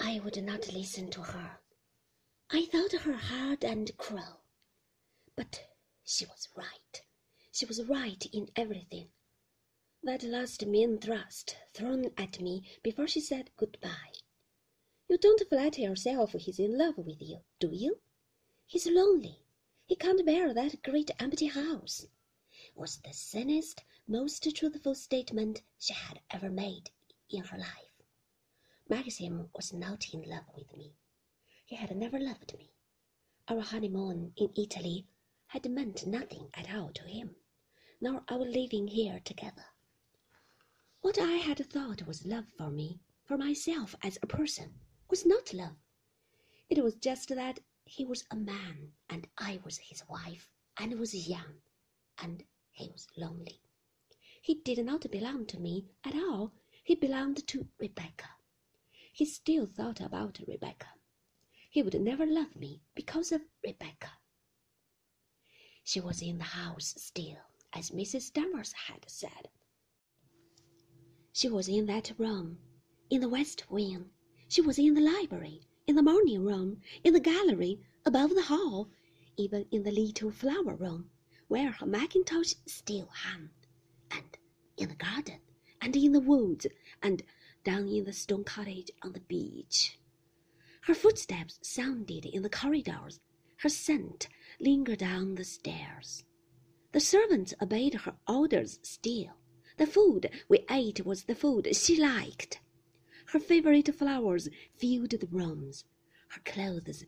I 0.00 0.20
would 0.20 0.42
not 0.42 0.72
listen 0.72 1.10
to 1.10 1.22
her. 1.22 1.60
I 2.50 2.66
thought 2.66 2.92
her 2.92 3.14
hard 3.14 3.64
and 3.64 3.94
cruel. 3.98 4.40
But 5.34 5.66
she 6.04 6.24
was 6.24 6.48
right. 6.56 7.02
She 7.50 7.66
was 7.66 7.84
right 7.84 8.24
in 8.32 8.48
everything. 8.54 9.08
That 10.04 10.22
last 10.22 10.64
mean 10.64 10.98
thrust 10.98 11.56
thrown 11.74 12.12
at 12.16 12.40
me 12.40 12.62
before 12.82 13.08
she 13.08 13.20
said 13.20 13.50
good-bye. 13.56 14.12
You 15.08 15.18
don't 15.18 15.48
flatter 15.48 15.80
yourself 15.80 16.32
he's 16.32 16.60
in 16.60 16.78
love 16.78 16.98
with 16.98 17.20
you, 17.20 17.40
do 17.58 17.70
you? 17.72 17.98
He's 18.66 18.86
lonely. 18.86 19.40
He 19.86 19.96
can't 19.96 20.24
bear 20.24 20.54
that 20.54 20.82
great 20.82 21.10
empty 21.18 21.46
house. 21.46 22.06
Was 22.76 22.98
the 22.98 23.12
sanest, 23.12 23.82
most 24.06 24.54
truthful 24.54 24.94
statement 24.94 25.62
she 25.78 25.94
had 25.94 26.20
ever 26.30 26.50
made 26.50 26.90
in 27.30 27.42
her 27.44 27.58
life. 27.58 27.87
Maxim 28.90 29.50
was 29.54 29.72
not 29.74 30.14
in 30.14 30.22
love 30.22 30.46
with 30.56 30.74
me. 30.74 30.94
He 31.66 31.76
had 31.76 31.94
never 31.94 32.18
loved 32.18 32.56
me. 32.56 32.72
Our 33.46 33.60
honeymoon 33.60 34.32
in 34.36 34.50
Italy 34.56 35.06
had 35.48 35.70
meant 35.70 36.06
nothing 36.06 36.48
at 36.54 36.74
all 36.74 36.90
to 36.94 37.02
him, 37.02 37.36
nor 38.00 38.24
our 38.28 38.38
living 38.38 38.88
here 38.88 39.20
together. 39.20 39.66
What 41.02 41.18
I 41.18 41.32
had 41.34 41.58
thought 41.70 42.06
was 42.06 42.24
love 42.24 42.46
for 42.56 42.70
me, 42.70 43.00
for 43.24 43.36
myself 43.36 43.94
as 44.02 44.18
a 44.22 44.26
person, 44.26 44.80
was 45.10 45.26
not 45.26 45.52
love. 45.52 45.76
It 46.70 46.82
was 46.82 46.94
just 46.96 47.28
that 47.28 47.60
he 47.84 48.06
was 48.06 48.24
a 48.30 48.36
man, 48.36 48.92
and 49.10 49.28
I 49.36 49.60
was 49.64 49.76
his 49.78 50.02
wife, 50.08 50.48
and 50.78 50.98
was 50.98 51.14
young, 51.28 51.60
and 52.18 52.42
he 52.70 52.90
was 52.90 53.06
lonely. 53.16 53.60
He 54.40 54.54
did 54.54 54.82
not 54.84 55.10
belong 55.10 55.44
to 55.46 55.58
me 55.60 55.86
at 56.04 56.14
all. 56.14 56.52
He 56.84 56.94
belonged 56.94 57.46
to 57.48 57.68
Rebecca. 57.78 58.30
He 59.18 59.24
still 59.24 59.66
thought 59.66 60.00
about 60.00 60.38
Rebecca. 60.46 60.86
He 61.70 61.82
would 61.82 62.00
never 62.00 62.24
love 62.24 62.54
me 62.54 62.82
because 62.94 63.32
of 63.32 63.42
Rebecca. 63.64 64.12
She 65.82 65.98
was 65.98 66.22
in 66.22 66.38
the 66.38 66.44
house 66.44 66.94
still, 66.96 67.38
as 67.72 67.90
Mrs. 67.90 68.32
Danvers 68.32 68.72
had 68.72 69.10
said. 69.10 69.48
She 71.32 71.48
was 71.48 71.68
in 71.68 71.86
that 71.86 72.12
room, 72.16 72.60
in 73.10 73.20
the 73.20 73.28
west 73.28 73.68
wing. 73.68 74.08
She 74.46 74.60
was 74.60 74.78
in 74.78 74.94
the 74.94 75.00
library, 75.00 75.62
in 75.88 75.96
the 75.96 76.02
morning 76.10 76.44
room, 76.44 76.80
in 77.02 77.12
the 77.12 77.18
gallery, 77.18 77.80
above 78.06 78.36
the 78.36 78.42
hall, 78.42 78.88
even 79.36 79.66
in 79.72 79.82
the 79.82 79.90
little 79.90 80.30
flower 80.30 80.76
room, 80.76 81.10
where 81.48 81.72
her 81.72 81.86
mackintosh 81.86 82.54
still 82.66 83.08
hung, 83.12 83.50
and 84.12 84.38
in 84.76 84.88
the 84.88 84.94
garden, 84.94 85.40
and 85.80 85.94
in 85.96 86.12
the 86.12 86.20
woods, 86.20 86.66
and 87.02 87.22
down 87.64 87.88
in 87.88 88.04
the 88.04 88.12
stone 88.12 88.44
cottage 88.44 88.90
on 89.02 89.12
the 89.12 89.20
beach. 89.20 89.98
Her 90.82 90.94
footsteps 90.94 91.58
sounded 91.62 92.24
in 92.24 92.42
the 92.42 92.50
corridors. 92.50 93.20
Her 93.58 93.68
scent 93.68 94.28
lingered 94.60 95.00
down 95.00 95.34
the 95.34 95.44
stairs. 95.44 96.24
The 96.92 97.00
servants 97.00 97.52
obeyed 97.60 97.94
her 97.94 98.16
orders 98.26 98.78
still. 98.82 99.34
The 99.76 99.86
food 99.86 100.30
we 100.48 100.64
ate 100.70 101.04
was 101.04 101.24
the 101.24 101.34
food 101.34 101.68
she 101.76 102.00
liked. 102.00 102.60
Her 103.26 103.38
favorite 103.38 103.94
flowers 103.94 104.48
filled 104.76 105.10
the 105.10 105.28
rooms. 105.30 105.84
Her 106.28 106.40
clothes 106.44 107.04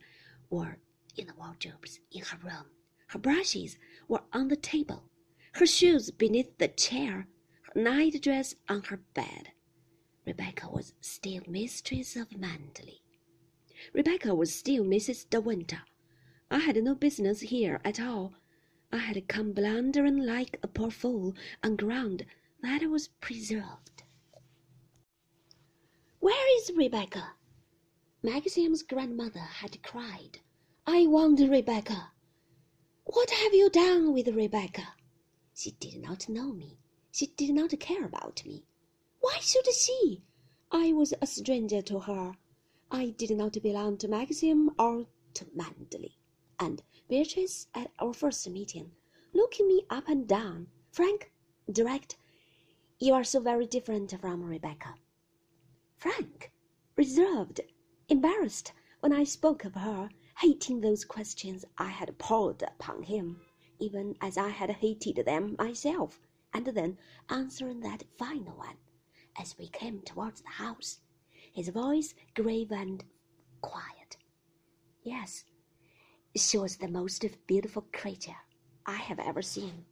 were 0.49 0.77
in 1.17 1.27
the 1.27 1.33
wardrobes 1.33 1.99
in 2.11 2.21
her 2.23 2.37
room. 2.37 2.65
Her 3.07 3.19
brushes 3.19 3.77
were 4.07 4.21
on 4.31 4.47
the 4.47 4.55
table. 4.55 5.09
Her 5.53 5.65
shoes 5.65 6.11
beneath 6.11 6.57
the 6.59 6.67
chair. 6.67 7.27
Her 7.73 7.81
night 7.81 8.21
dress 8.21 8.55
on 8.67 8.83
her 8.83 8.97
bed. 8.97 9.53
Rebecca 10.25 10.69
was 10.69 10.93
still 10.99 11.43
mistress 11.47 12.17
of 12.17 12.29
Manderley. 12.31 12.99
Rebecca 13.93 14.35
was 14.35 14.53
still 14.53 14.83
Mrs. 14.83 15.29
De 15.29 15.39
Winter. 15.39 15.81
I 16.49 16.59
had 16.59 16.75
no 16.83 16.95
business 16.95 17.39
here 17.39 17.79
at 17.85 17.99
all. 17.99 18.33
I 18.91 18.97
had 18.97 19.25
come 19.29 19.53
blundering 19.53 20.17
like 20.17 20.59
a 20.61 20.67
poor 20.67 20.91
fool 20.91 21.33
on 21.63 21.77
ground 21.77 22.25
that 22.61 22.81
was 22.89 23.07
preserved. 23.07 24.03
Where 26.19 26.57
is 26.59 26.71
Rebecca? 26.75 27.35
Maxim's 28.21 28.83
grandmother 28.83 29.39
had 29.39 29.81
cried. 29.81 30.39
I 30.85 31.07
want 31.07 31.39
Rebecca. 31.39 32.11
What 33.05 33.29
have 33.29 33.53
you 33.53 33.69
done 33.69 34.13
with 34.13 34.27
Rebecca? 34.27 34.95
She 35.53 35.71
did 35.71 36.01
not 36.01 36.27
know 36.27 36.51
me. 36.51 36.77
She 37.13 37.27
did 37.27 37.53
not 37.53 37.77
care 37.79 38.05
about 38.05 38.45
me. 38.45 38.63
Why 39.19 39.37
should 39.41 39.65
she? 39.73 40.23
I 40.71 40.93
was 40.93 41.13
a 41.21 41.27
stranger 41.27 41.81
to 41.81 41.99
her. 41.99 42.37
I 42.89 43.09
did 43.09 43.31
not 43.31 43.61
belong 43.61 43.97
to 43.97 44.07
Maxim 44.07 44.71
or 44.79 45.07
to 45.33 45.45
Manderley. 45.53 46.15
And 46.57 46.81
Beatrice, 47.09 47.67
at 47.75 47.91
our 47.99 48.13
first 48.13 48.49
meeting, 48.49 48.93
looking 49.33 49.67
me 49.67 49.85
up 49.89 50.07
and 50.07 50.25
down, 50.25 50.67
frank, 50.91 51.33
direct, 51.69 52.17
you 52.97 53.13
are 53.13 53.25
so 53.25 53.41
very 53.41 53.65
different 53.65 54.17
from 54.21 54.45
Rebecca. 54.45 54.95
Frank, 55.97 56.53
reserved, 56.95 57.59
embarrassed 58.07 58.71
when 59.01 59.11
I 59.11 59.25
spoke 59.25 59.65
of 59.65 59.73
her, 59.75 60.09
hating 60.39 60.79
those 60.79 61.03
questions 61.03 61.65
I 61.77 61.89
had 61.89 62.17
poured 62.17 62.63
upon 62.63 63.03
him, 63.03 63.41
even 63.79 64.15
as 64.21 64.37
I 64.37 64.49
had 64.49 64.69
hated 64.69 65.25
them 65.25 65.55
myself, 65.59 66.21
and 66.53 66.65
then 66.67 66.97
answering 67.29 67.79
that 67.81 68.03
final 68.17 68.53
one 68.55 68.77
as 69.39 69.55
we 69.57 69.67
came 69.67 70.01
towards 70.01 70.41
the 70.41 70.49
house, 70.49 70.99
his 71.53 71.69
voice 71.69 72.13
grave 72.35 72.71
and 72.71 73.03
quiet. 73.61 74.17
Yes, 75.03 75.43
she 76.35 76.57
was 76.57 76.77
the 76.77 76.87
most 76.87 77.25
beautiful 77.47 77.85
creature 77.93 78.37
I 78.85 78.95
have 78.95 79.19
ever 79.19 79.41
seen. 79.41 79.85